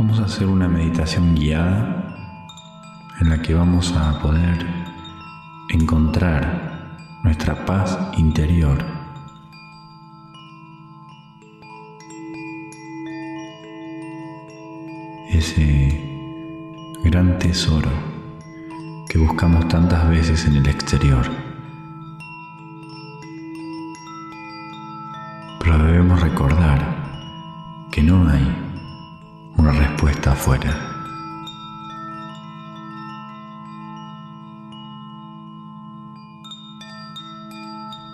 Vamos 0.00 0.18
a 0.18 0.24
hacer 0.24 0.46
una 0.46 0.66
meditación 0.66 1.34
guiada 1.34 2.16
en 3.20 3.28
la 3.28 3.42
que 3.42 3.52
vamos 3.52 3.92
a 3.94 4.18
poder 4.18 4.66
encontrar 5.68 6.96
nuestra 7.22 7.66
paz 7.66 7.98
interior. 8.16 8.82
Ese 15.28 16.02
gran 17.04 17.38
tesoro 17.38 17.90
que 19.06 19.18
buscamos 19.18 19.68
tantas 19.68 20.08
veces 20.08 20.46
en 20.46 20.56
el 20.56 20.66
exterior. 20.66 21.26
Pero 25.60 25.76
debemos 25.84 26.22
recordar 26.22 26.99
afuera. 30.40 30.74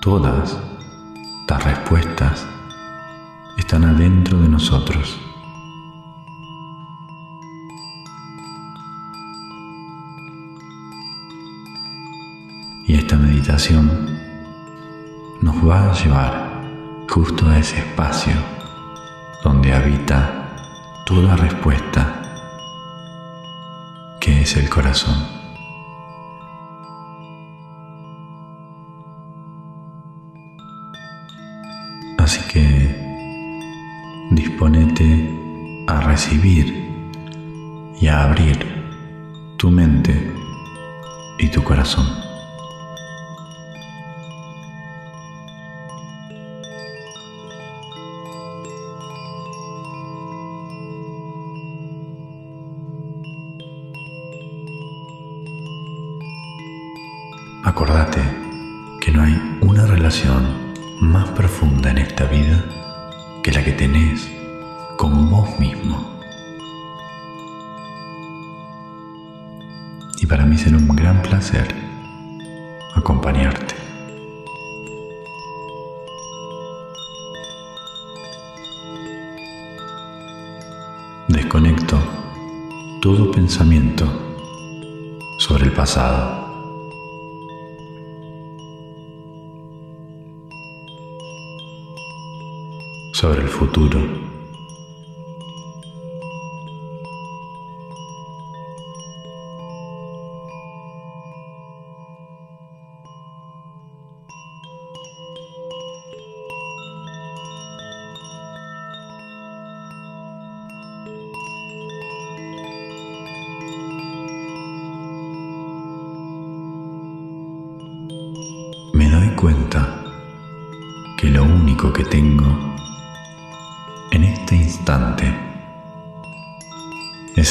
Todas 0.01 0.59
las 1.49 1.65
respuestas 1.65 2.45
están 3.57 3.85
adentro 3.85 4.41
de 4.41 4.49
nosotros. 4.49 5.21
Y 12.89 12.95
esta 12.95 13.17
meditación 13.17 14.19
nos 15.43 15.57
va 15.65 15.91
a 15.91 15.95
llevar 15.95 17.07
justo 17.09 17.47
a 17.49 17.59
ese 17.59 17.79
espacio 17.79 18.35
donde 19.45 19.73
habita 19.73 20.46
toda 21.07 21.37
respuesta 21.37 22.21
que 24.21 24.43
es 24.43 24.57
el 24.57 24.69
corazón. 24.69 25.15
Así 32.19 32.41
que 32.53 32.65
disponete 34.33 35.31
a 35.87 36.01
recibir 36.01 36.67
y 38.01 38.09
a 38.09 38.25
abrir 38.25 38.59
tu 39.59 39.71
mente 39.71 40.35
y 41.39 41.47
tu 41.51 41.63
corazón. 41.63 42.26
Placer 71.47 71.75
acompañarte. 72.95 73.75
Desconecto 81.29 81.99
todo 83.01 83.31
pensamiento 83.31 84.07
sobre 85.39 85.67
el 85.67 85.73
pasado 85.73 86.45
sobre 93.13 93.43
el 93.43 93.49
futuro. 93.49 94.26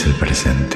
El 0.06 0.14
presente. 0.14 0.75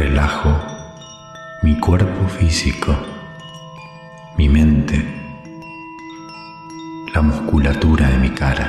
Relajo 0.00 0.50
mi 1.62 1.78
cuerpo 1.78 2.26
físico, 2.26 2.96
mi 4.38 4.48
mente, 4.48 4.96
la 7.14 7.20
musculatura 7.20 8.08
de 8.08 8.16
mi 8.16 8.30
cara. 8.30 8.68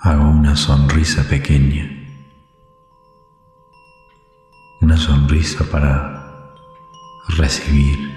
Hago 0.00 0.28
una 0.28 0.56
sonrisa 0.56 1.22
pequeña, 1.28 1.88
una 4.80 4.96
sonrisa 4.96 5.62
para 5.70 6.56
recibir 7.28 8.11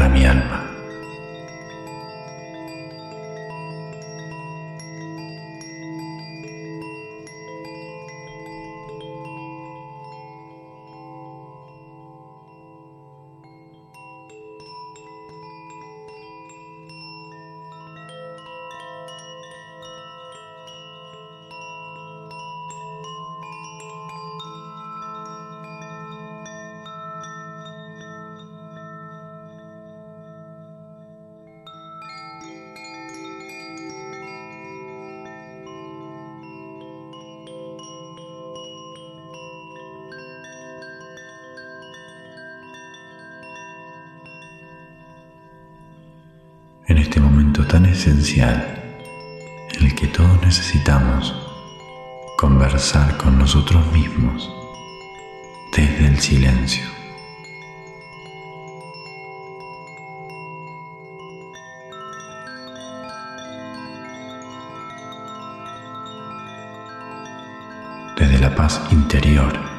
para 0.00 0.08
mi 0.08 0.24
alma. 0.24 0.69
Esencial 48.00 48.96
en 49.74 49.84
el 49.84 49.94
que 49.94 50.06
todos 50.06 50.40
necesitamos 50.40 51.34
conversar 52.38 53.18
con 53.18 53.38
nosotros 53.38 53.84
mismos 53.92 54.50
desde 55.76 56.06
el 56.06 56.18
silencio. 56.18 56.84
Desde 68.16 68.38
la 68.38 68.54
paz 68.54 68.80
interior. 68.90 69.69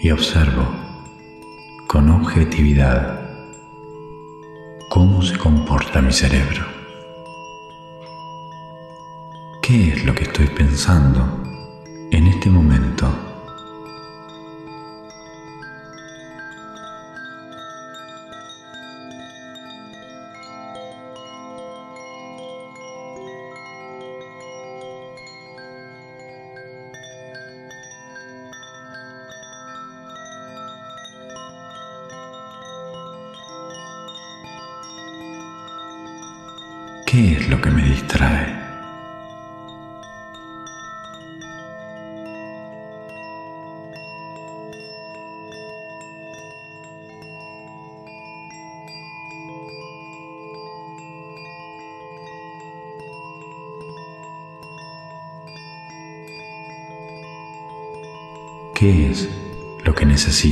Y 0.00 0.10
observo 0.10 0.66
con 1.86 2.10
objetividad 2.10 3.20
cómo 4.88 5.22
se 5.22 5.36
comporta 5.38 6.02
mi 6.02 6.12
cerebro. 6.12 6.64
¿Qué 9.62 9.88
es 9.92 10.04
lo 10.04 10.14
que 10.14 10.24
estoy 10.24 10.46
pensando 10.48 11.42
en 12.10 12.26
este 12.26 12.50
momento? 12.50 13.33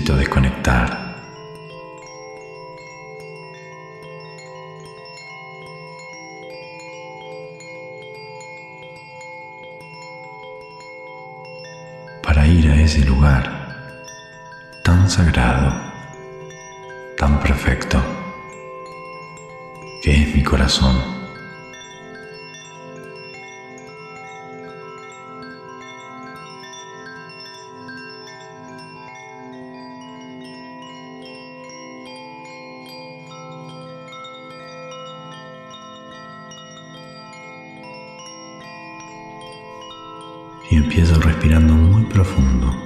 Necesito 0.03 0.17
desconectar? 0.17 1.03
para 12.23 12.47
ir 12.47 12.71
a 12.71 12.81
ese 12.81 13.05
lugar 13.05 13.43
tan 14.85 15.11
sagrado, 15.11 15.75
tan 17.19 17.41
perfecto, 17.41 18.01
que 20.03 20.23
es 20.23 20.35
mi 20.35 20.43
corazón. 20.43 21.22
Empiezo 40.93 41.19
respirando 41.23 41.73
muy 41.73 42.03
profundo. 42.05 42.82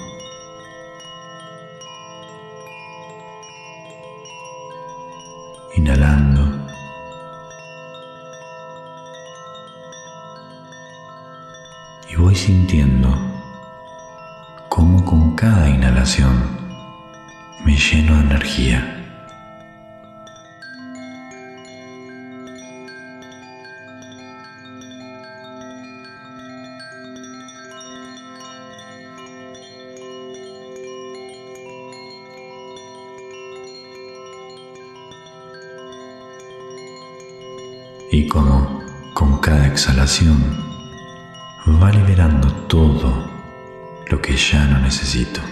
Y 38.16 38.26
como 38.26 38.80
con 39.12 39.40
cada 39.40 39.66
exhalación 39.66 40.38
va 41.82 41.90
liberando 41.92 42.50
todo 42.66 43.30
lo 44.08 44.22
que 44.22 44.34
ya 44.34 44.66
no 44.68 44.78
necesito. 44.78 45.42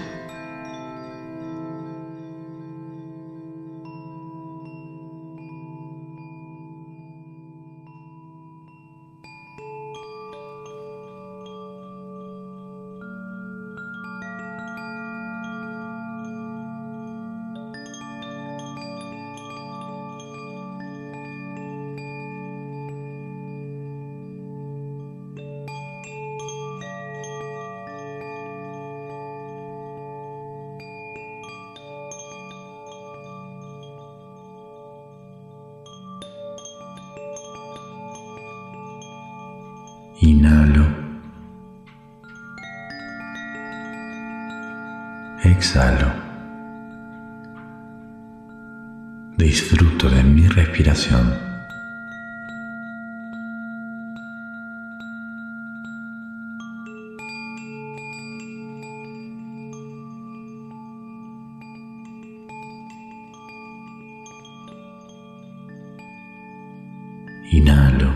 Inhalo. 67.59 68.11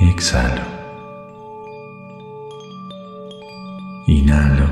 Exhalo. 0.00 0.64
Inhalo. 4.06 4.68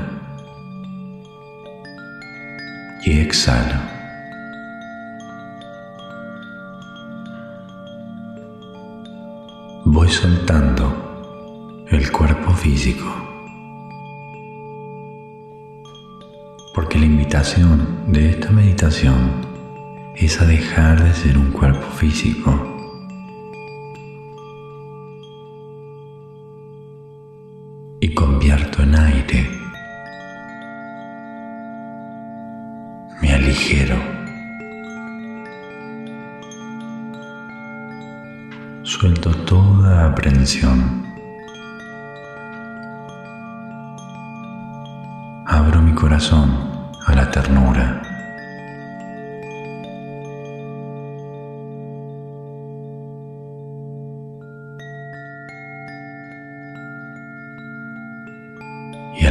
Y 3.03 3.19
exhalo. 3.19 3.79
Voy 9.85 10.09
soltando 10.09 11.85
el 11.89 12.11
cuerpo 12.11 12.51
físico. 12.51 13.07
Porque 16.75 16.99
la 16.99 17.05
invitación 17.05 18.03
de 18.13 18.29
esta 18.29 18.51
meditación 18.51 19.44
es 20.17 20.41
a 20.41 20.45
dejar 20.45 21.03
de 21.03 21.13
ser 21.13 21.37
un 21.37 21.51
cuerpo 21.51 21.87
físico 21.91 22.74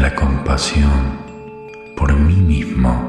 la 0.04 0.14
compasión 0.14 1.18
por 1.96 2.12
mí 2.12 2.34
mismo. 2.34 3.03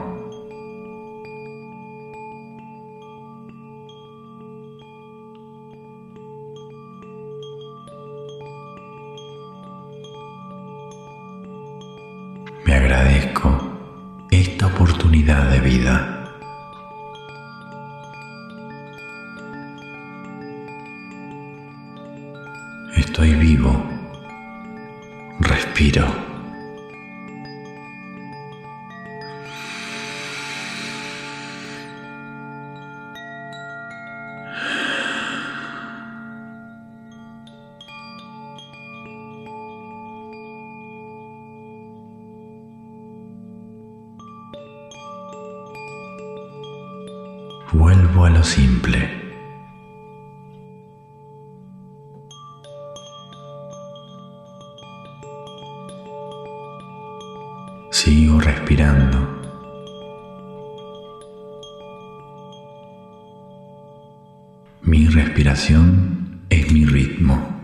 Mi 64.85 65.07
respiración 65.07 66.41
es 66.51 66.71
mi 66.71 66.85
ritmo. 66.85 67.54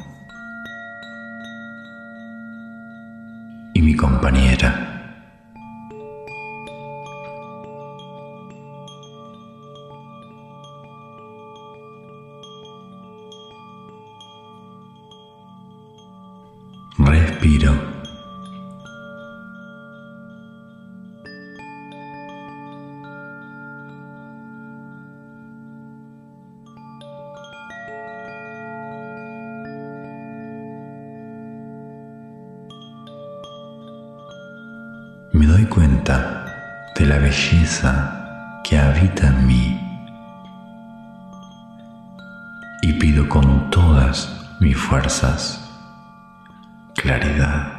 Claridad. 46.96 47.74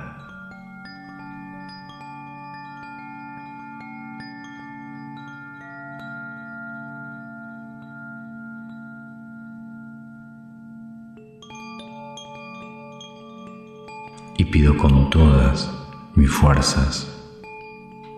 Y 14.37 14.45
pido 14.45 14.77
con 14.77 15.09
todas 15.09 15.71
mis 16.15 16.31
fuerzas 16.31 17.09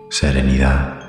serenidad. 0.09 1.04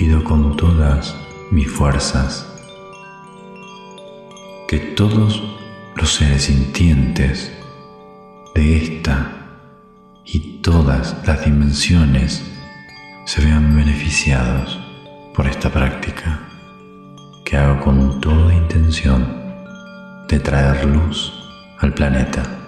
Pido 0.00 0.24
con 0.24 0.56
todas 0.56 1.14
mis 1.50 1.70
fuerzas 1.70 2.46
que 4.66 4.78
todos 4.78 5.42
los 5.94 6.14
seres 6.14 6.44
sintientes 6.44 7.52
de 8.54 8.76
esta 8.78 9.30
y 10.24 10.62
todas 10.62 11.14
las 11.26 11.44
dimensiones 11.44 12.42
se 13.26 13.44
vean 13.44 13.76
beneficiados 13.76 14.80
por 15.34 15.46
esta 15.46 15.68
práctica 15.68 16.48
que 17.44 17.58
hago 17.58 17.84
con 17.84 18.22
toda 18.22 18.54
intención 18.54 19.36
de 20.28 20.40
traer 20.40 20.82
luz 20.86 21.30
al 21.78 21.92
planeta. 21.92 22.59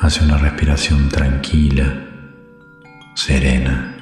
Hace 0.00 0.24
una 0.24 0.38
respiración 0.38 1.08
tranquila, 1.08 1.92
serena. 3.14 3.96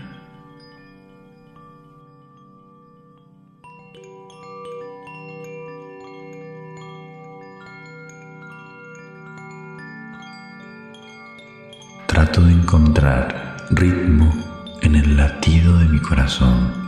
Trato 12.07 12.43
de 12.43 12.53
encontrar 12.53 13.57
ritmo 13.71 14.31
en 14.83 14.97
el 14.97 15.17
latido 15.17 15.79
de 15.79 15.87
mi 15.87 15.99
corazón. 15.99 16.86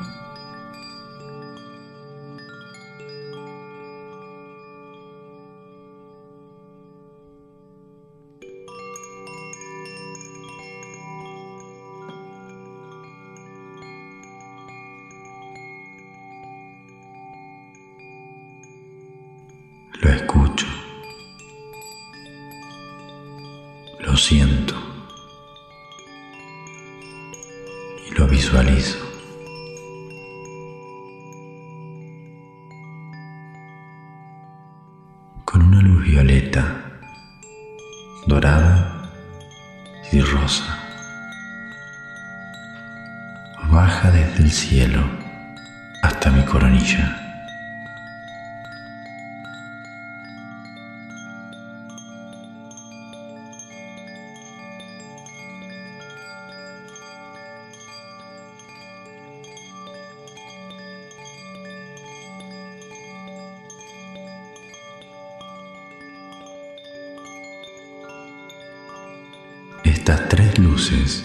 Estas 69.84 70.28
tres 70.28 70.58
luces 70.58 71.24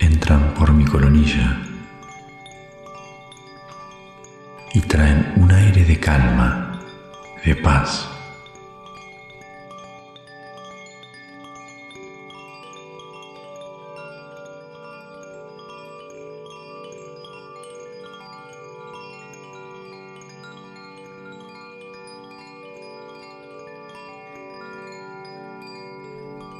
entran 0.00 0.54
por 0.54 0.72
mi 0.72 0.84
colonilla. 0.84 1.69
De 7.50 7.56
paz. 7.56 8.08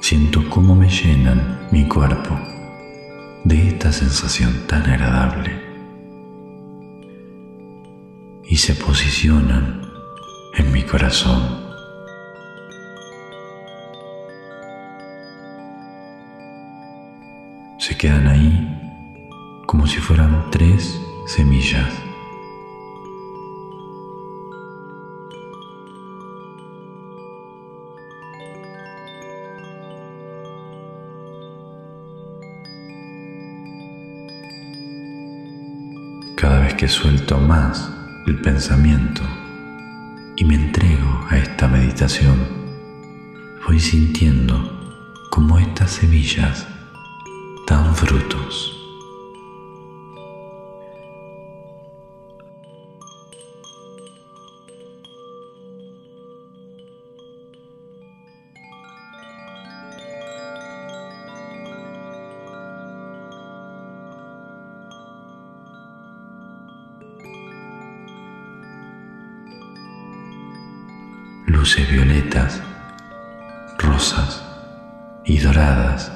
Siento 0.01 0.49
cómo 0.49 0.75
me 0.75 0.89
llenan 0.89 1.69
mi 1.71 1.87
cuerpo 1.87 2.37
de 3.45 3.69
esta 3.69 3.93
sensación 3.93 4.67
tan 4.67 4.83
agradable 4.89 5.51
y 8.43 8.57
se 8.57 8.75
posicionan 8.75 9.90
en 10.53 10.71
mi 10.71 10.83
corazón. 10.83 11.61
Se 17.79 17.97
quedan 17.97 18.27
ahí 18.27 18.67
como 19.65 19.87
si 19.87 19.97
fueran 19.97 20.49
tres 20.51 20.99
semillas. 21.25 21.91
Cada 36.35 36.59
vez 36.61 36.73
que 36.73 36.87
suelto 36.87 37.37
más 37.37 37.91
el 38.25 38.41
pensamiento 38.41 39.21
y 40.41 40.43
me 40.43 40.55
entrego 40.55 41.27
a 41.29 41.37
esta 41.37 41.67
meditación, 41.67 42.35
voy 43.67 43.79
sintiendo 43.79 44.57
como 45.29 45.59
estas 45.59 45.91
semillas 45.91 46.67
dan 47.67 47.95
frutos. 47.95 48.80
Violetas, 71.79 72.61
rosas 73.77 74.43
y 75.23 75.39
doradas 75.39 76.11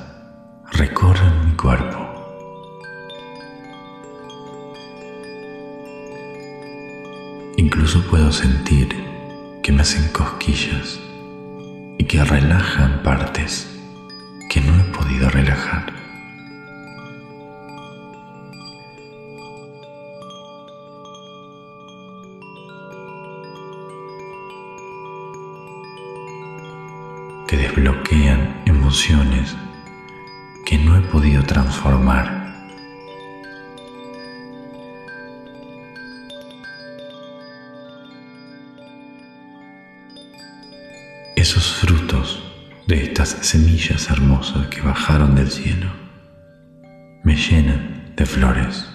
recorren 0.72 1.46
mi 1.46 1.56
cuerpo. 1.56 1.98
Incluso 7.58 8.02
puedo 8.10 8.32
sentir 8.32 8.90
que 9.64 9.72
me 9.72 9.82
hacen 9.82 10.10
cosquillas 10.10 11.00
y 11.98 12.04
que 12.04 12.24
relajan 12.24 13.02
partes 13.02 13.68
que 14.50 14.60
no 14.60 14.76
he 14.76 14.84
podido 14.92 15.30
relajar. 15.30 15.95
Esos 41.46 41.74
frutos 41.76 42.42
de 42.88 43.04
estas 43.04 43.30
semillas 43.42 44.10
hermosas 44.10 44.68
que 44.70 44.82
bajaron 44.82 45.36
del 45.36 45.52
cielo 45.52 45.92
me 47.24 47.36
llenan 47.36 48.14
de 48.16 48.26
flores. 48.26 48.95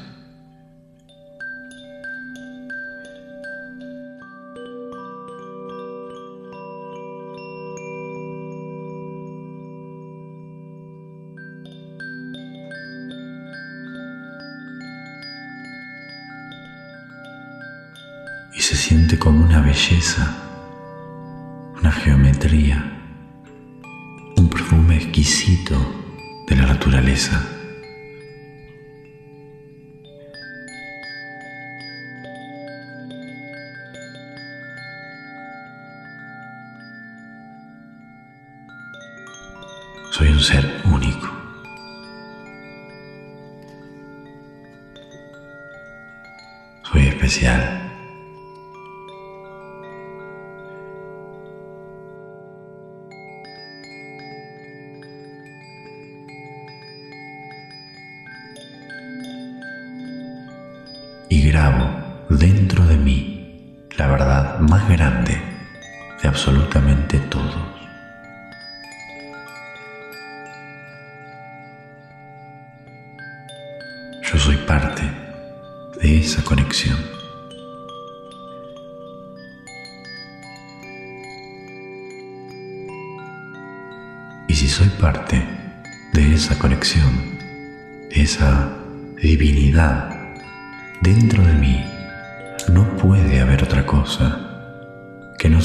Belleza, 19.81 20.29
una 21.81 21.90
geometría, 21.90 22.85
un 24.37 24.49
perfume 24.51 24.97
exquisito 24.97 25.75
de 26.47 26.57
la 26.57 26.66
naturaleza. 26.66 27.43
Soy 40.11 40.29
un 40.29 40.40
ser 40.40 40.83
único. 40.85 41.29
Soy 46.83 47.07
especial. 47.07 47.80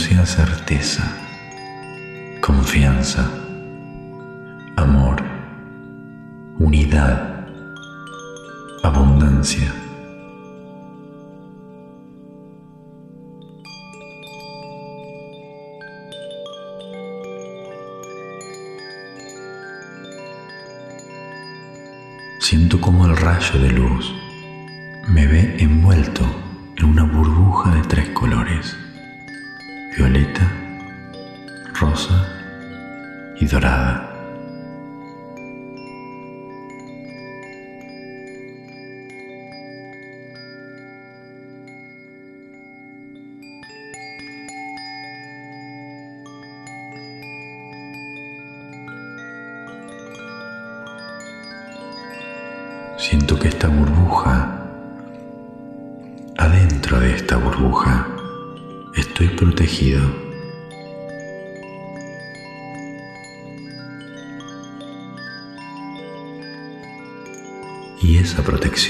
Sea 0.08 0.24
certeza, 0.24 1.04
confianza, 2.40 3.28
amor, 4.76 5.16
unidad, 6.60 7.48
abundancia. 8.84 9.74
Siento 22.40 22.80
como 22.80 23.08
el 23.08 23.18
rayo 23.18 23.60
de 23.60 23.72
luz 23.72 24.14
me 25.08 25.26
ve 25.26 25.56
envuelto 25.58 26.24
en 26.78 26.86
una 26.86 27.06
burbuja 27.06 27.74
de 27.74 27.82
tres 27.82 28.10
colores, 28.10 28.78
violeta, 29.96 30.52
rosa 31.80 32.28
y 33.38 33.46
dorada. 33.46 34.15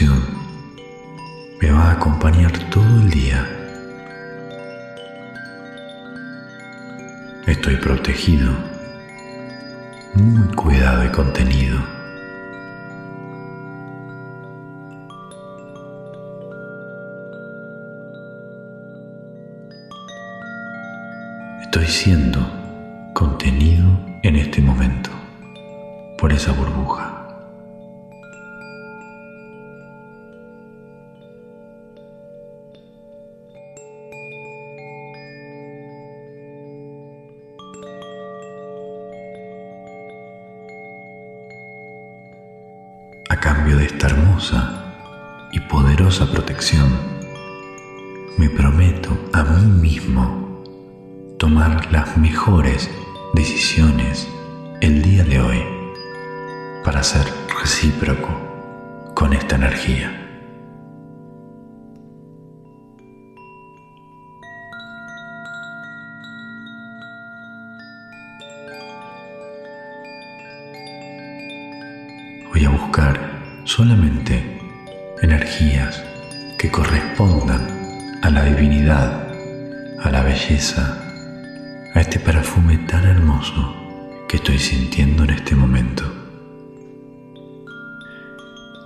Me 0.04 1.72
va 1.72 1.90
a 1.90 1.92
acompañar 1.94 2.52
todo 2.70 2.84
el 2.84 3.10
día. 3.10 3.48
Estoy 7.48 7.78
protegido, 7.78 8.52
muy 10.16 10.48
cuidado 10.56 11.06
y 11.06 11.10
contenido. 11.10 11.80
Estoy 21.62 21.88
siendo 21.88 22.40
contenido 23.14 23.86
en 24.24 24.36
este 24.36 24.62
momento 24.62 25.10
por 26.18 26.34
esa 26.34 26.52
burbuja. 26.52 27.15
Me 48.40 48.50
prometo 48.50 49.16
a 49.34 49.44
mí 49.44 49.82
mismo 49.82 50.64
tomar 51.38 51.92
las 51.92 52.18
mejores 52.18 52.90
decisiones 53.36 54.28
el 54.82 55.04
día 55.04 55.24
de 55.24 55.40
hoy 55.42 55.64
para 56.84 57.04
ser 57.04 57.28
recíproco 57.62 59.12
con 59.14 59.34
esta 59.34 59.58
energía. 59.58 60.25
A 80.48 82.02
este 82.02 82.20
perfume 82.20 82.78
tan 82.88 83.04
hermoso 83.04 83.76
que 84.28 84.38
estoy 84.38 84.60
sintiendo 84.60 85.24
en 85.24 85.32
este 85.32 85.56
momento. 85.56 86.04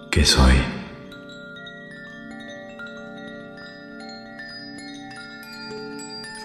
¿Qué 0.09 0.23
soy? 0.23 0.55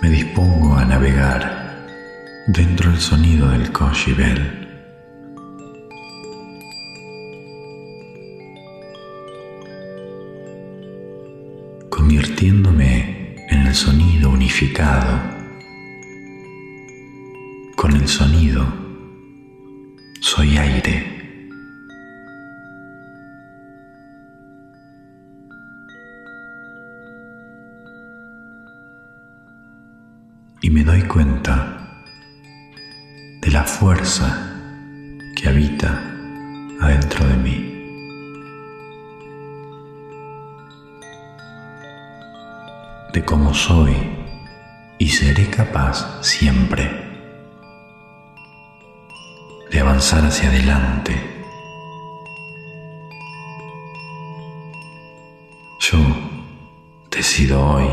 Me 0.02 0.10
dispongo 0.10 0.74
a 0.74 0.84
navegar 0.84 1.86
dentro 2.48 2.90
del 2.90 3.00
sonido 3.00 3.48
del 3.50 3.70
Bell 4.16 4.64
Con 17.74 17.96
el 17.96 18.06
sonido 18.06 18.64
soy 20.20 20.56
aire. 20.56 21.50
Y 30.62 30.70
me 30.70 30.84
doy 30.84 31.02
cuenta 31.02 32.04
de 33.42 33.50
la 33.50 33.64
fuerza 33.64 34.54
que 35.34 35.48
habita 35.48 36.00
adentro 36.80 37.26
de 37.26 37.36
mí. 37.38 37.70
de 43.12 43.24
cómo 43.24 43.54
soy 43.54 44.23
y 44.98 45.08
seré 45.08 45.48
capaz 45.48 46.22
siempre 46.22 46.90
de 49.70 49.80
avanzar 49.80 50.24
hacia 50.24 50.48
adelante. 50.48 51.44
Yo 55.80 55.98
decido 57.10 57.66
hoy 57.66 57.88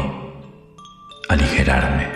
aligerarme. 1.29 2.07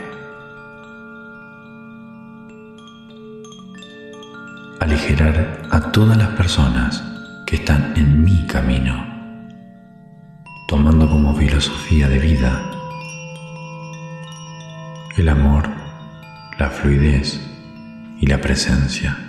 Aligerar 4.79 5.63
a 5.71 5.91
todas 5.91 6.17
las 6.17 6.29
personas 6.29 7.03
que 7.47 7.55
están 7.55 7.93
en 7.95 8.23
mi 8.23 8.45
camino, 8.45 9.03
tomando 10.67 11.09
como 11.09 11.35
filosofía 11.35 12.07
de 12.07 12.19
vida 12.19 12.74
el 15.17 15.29
amor, 15.29 15.69
la 16.59 16.69
fluidez 16.69 17.39
y 18.19 18.27
la 18.27 18.41
presencia. 18.41 19.24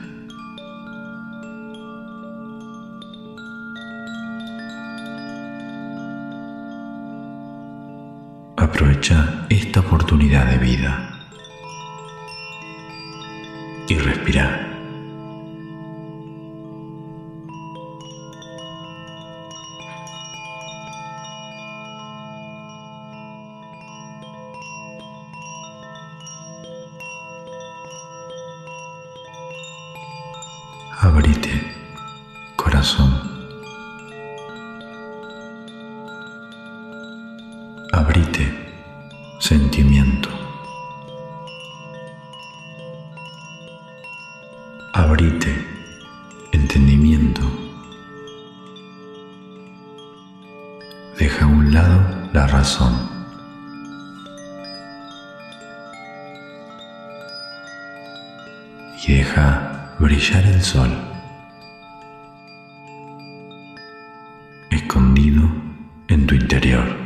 Y 59.07 59.13
deja 59.15 59.95
brillar 60.01 60.45
el 60.47 60.61
sol, 60.61 60.91
escondido 64.71 65.43
en 66.09 66.27
tu 66.27 66.35
interior. 66.35 67.06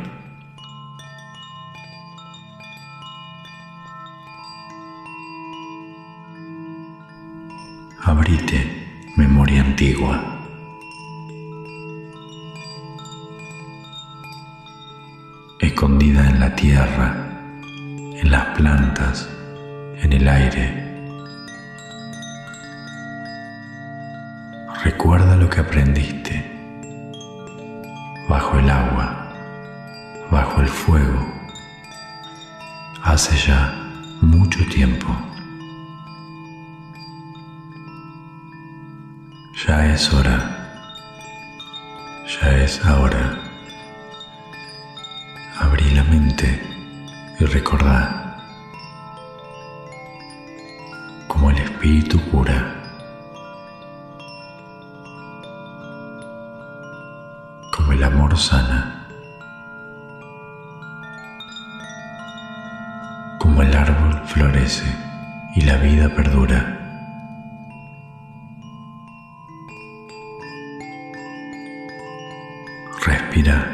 Escondida 15.81 16.29
en 16.29 16.39
la 16.39 16.55
tierra, 16.55 17.11
en 18.13 18.29
las 18.29 18.45
plantas, 18.55 19.27
en 20.03 20.13
el 20.13 20.27
aire 20.27 20.67
Recuerda 24.83 25.35
lo 25.35 25.49
que 25.49 25.59
aprendiste 25.59 26.45
bajo 28.29 28.59
el 28.59 28.69
agua, 28.69 29.33
bajo 30.29 30.61
el 30.61 30.67
fuego, 30.67 31.33
hace 33.01 33.35
ya 33.47 33.73
mucho 34.21 34.59
tiempo. 34.69 35.07
Ya 39.65 39.91
es 39.91 40.13
hora, 40.13 40.37
Ya 42.39 42.51
es 42.63 42.85
ahora. 42.85 43.40
Abrí 45.61 45.91
la 45.91 46.03
mente 46.03 46.59
y 47.39 47.45
recordá 47.45 48.35
como 51.27 51.51
el 51.51 51.57
Espíritu 51.59 52.19
cura. 52.31 52.75
Como 57.71 57.91
el 57.93 58.03
amor 58.03 58.35
sana. 58.37 59.07
Como 63.37 63.61
el 63.61 63.75
árbol 63.75 64.19
florece 64.25 64.85
y 65.55 65.61
la 65.61 65.77
vida 65.77 66.09
perdura. 66.09 66.77
Respira. 73.05 73.70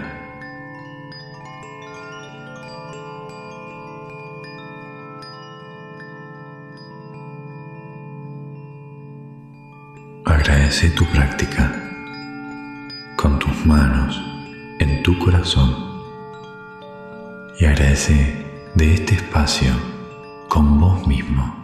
Agradece 10.77 10.95
tu 10.95 11.05
práctica 11.05 11.73
con 13.15 13.39
tus 13.39 13.65
manos 13.65 14.21
en 14.77 15.01
tu 15.01 15.17
corazón 15.17 15.75
y 17.57 17.65
agradece 17.65 18.45
de 18.75 18.93
este 18.93 19.15
espacio 19.15 19.73
con 20.47 20.79
vos 20.79 21.07
mismo. 21.07 21.56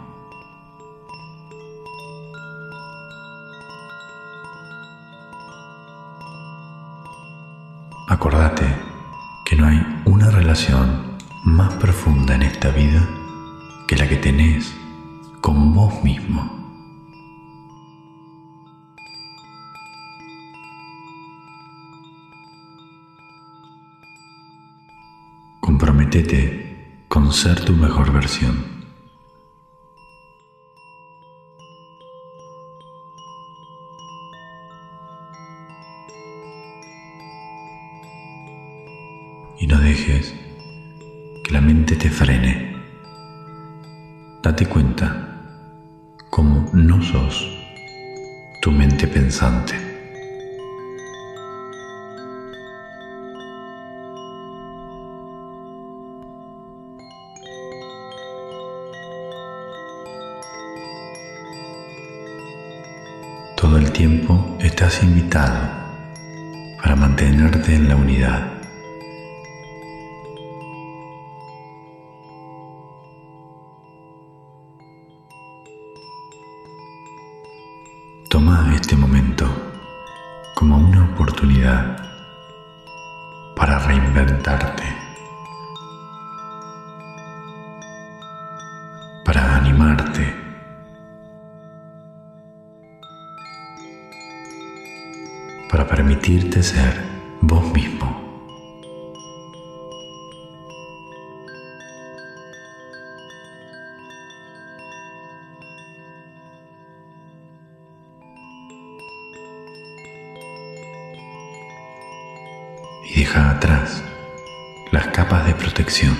Tu 27.73 27.79
mejor 27.79 28.11
versión. 28.13 28.71
y 39.59 39.67
no 39.67 39.77
dejes 39.79 40.35
que 41.43 41.51
la 41.53 41.61
mente 41.61 41.95
te 41.95 42.09
frene. 42.09 42.75
Date 44.43 44.65
cuenta 44.65 45.41
cómo 46.29 46.69
no 46.73 47.01
sos 47.01 47.35
tu 48.61 48.71
mente 48.71 49.07
pensante. 49.07 49.92
Invitado 65.03 65.59
para 66.81 66.95
mantenerte 66.95 67.75
en 67.75 67.87
la 67.87 67.95
unidad. 67.95 68.52
Y 113.03 113.19
deja 113.19 113.49
atrás 113.49 114.03
las 114.91 115.07
capas 115.07 115.45
de 115.45 115.53
protección. 115.53 116.15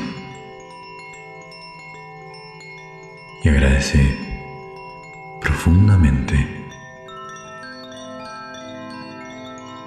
Y 3.43 3.50
agradece 3.50 4.17
profundamente. 5.41 6.65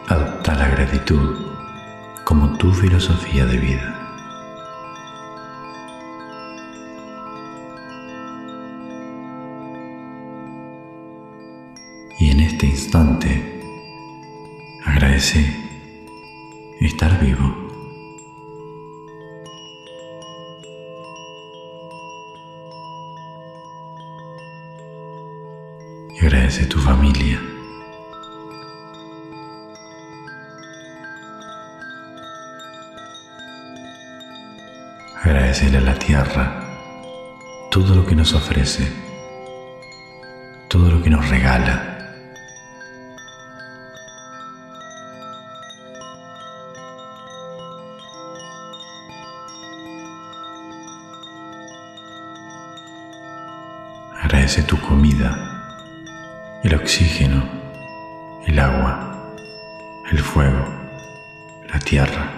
Adopta 0.09 0.55
la 0.55 0.69
gratitud 0.69 1.47
como 2.25 2.57
tu 2.59 2.73
filosofía 2.73 3.47
de 3.47 3.59
vida. 3.59 3.96
Estar 16.97 17.21
vivo. 17.21 17.55
Y 26.15 26.25
agradece 26.25 26.65
a 26.65 26.69
tu 26.71 26.79
familia. 26.79 27.39
Agradecerle 35.23 35.79
a 35.79 35.81
la 35.83 35.99
tierra 35.99 36.45
todo 37.71 37.95
lo 37.95 38.07
que 38.07 38.15
nos 38.15 38.33
ofrece, 38.33 38.91
todo 40.71 40.91
lo 40.91 41.03
que 41.03 41.11
nos 41.11 41.29
regala. 41.29 41.96
Agradece 54.27 54.65
tu 54.65 54.77
comida, 54.81 55.31
el 56.65 56.75
oxígeno, 56.75 57.45
el 58.45 58.59
agua, 58.59 59.37
el 60.11 60.19
fuego, 60.19 60.67
la 61.73 61.79
tierra. 61.79 62.29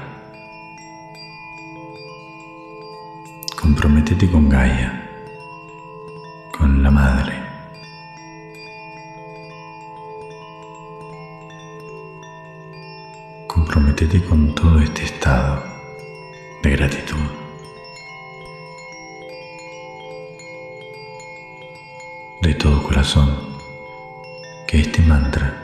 Comprométete 3.59 4.31
con 4.31 4.51
Gaia, 4.51 5.03
con 6.59 6.83
la 6.83 6.91
madre. 6.91 7.33
Comprométete 13.47 14.23
con 14.27 14.55
todo 14.55 14.79
este 14.79 15.05
estado 15.05 15.65
de 16.63 16.71
gratitud. 16.71 17.48
Todo 22.59 22.83
corazón 22.83 23.31
que 24.67 24.81
este 24.81 25.01
mantra 25.03 25.55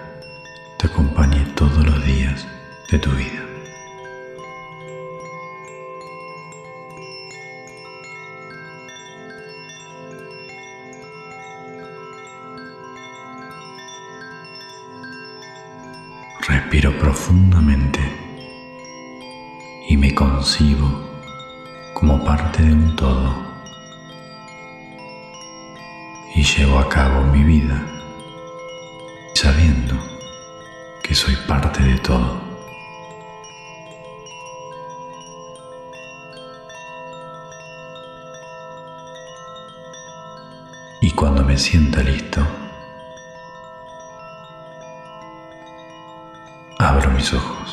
te 0.79 0.87
acompañe 0.87 1.45
todos 1.57 1.85
los 1.85 2.05
días 2.05 2.47
de 2.91 2.99
tu 3.01 3.11
vida. 3.11 3.44
parte 31.47 31.83
de 31.83 31.99
todo. 31.99 32.43
Y 41.01 41.11
cuando 41.11 41.45
me 41.45 41.59
sienta 41.59 42.03
listo, 42.03 42.41
abro 46.79 47.11
mis 47.11 47.33
ojos. 47.35 47.64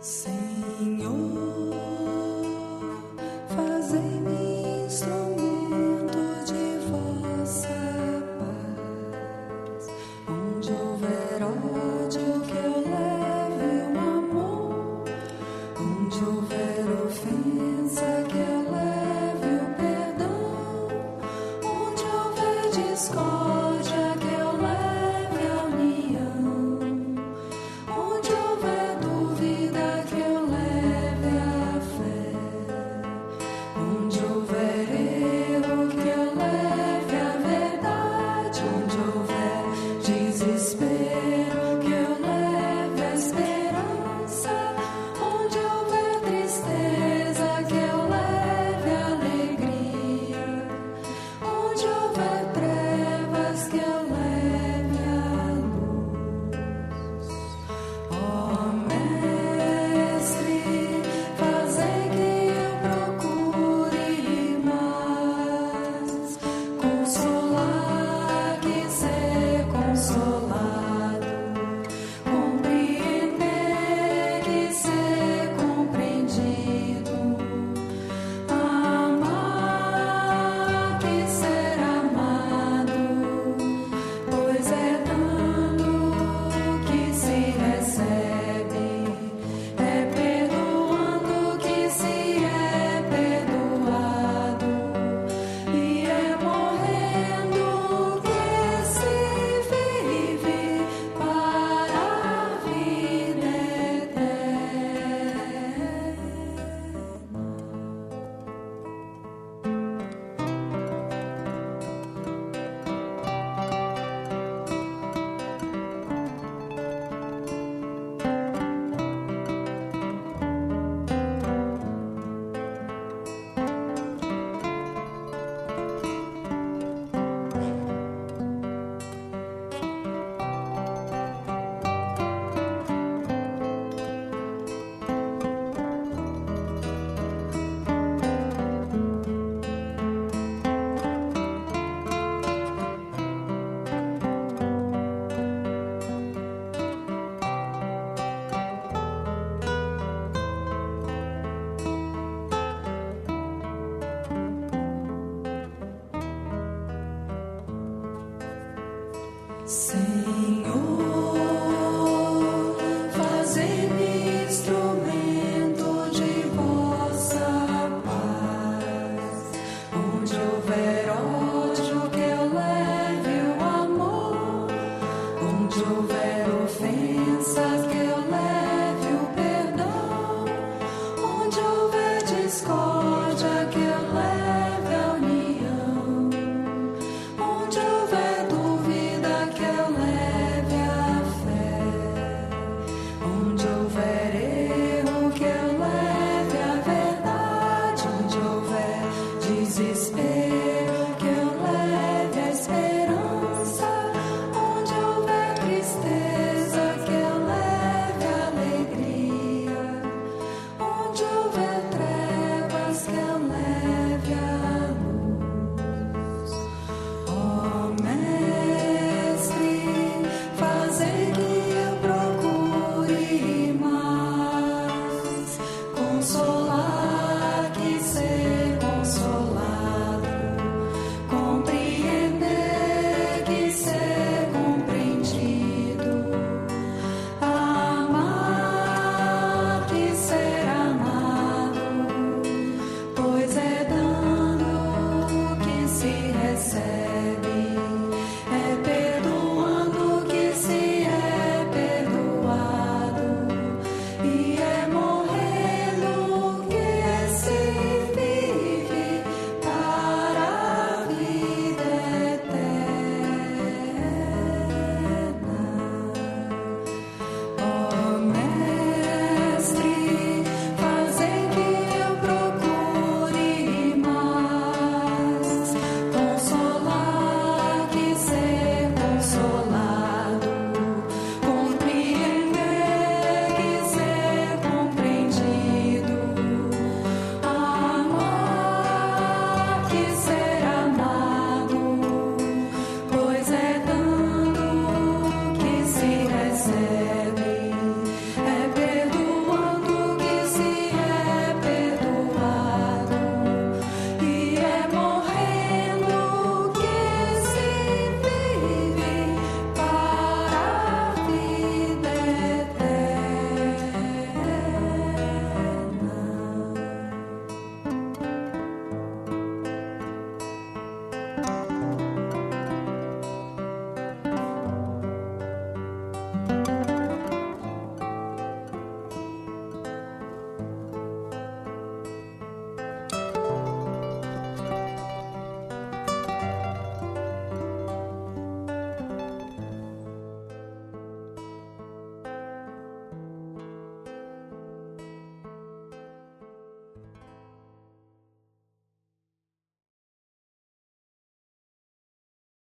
Senhor. 0.00 1.55